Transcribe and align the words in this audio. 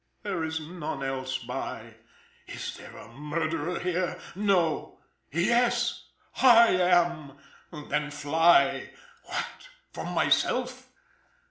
there 0.23 0.43
is 0.43 0.59
none 0.59 1.03
else 1.03 1.37
by: 1.37 1.93
Is 2.47 2.75
there 2.75 2.97
a 2.97 3.13
murderer 3.13 3.77
here? 3.79 4.19
No! 4.33 4.97
Yes! 5.31 6.05
I 6.41 6.69
am! 6.69 7.37
Then 7.71 8.09
fly, 8.09 8.89
what 9.25 9.69
from 9.93 10.11
myself? 10.15 10.89